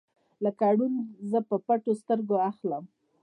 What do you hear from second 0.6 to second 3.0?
ړوند یې زه په پټو سترګو اخلم